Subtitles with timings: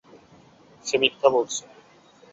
[0.85, 1.63] সে মিথ্যা বলছে!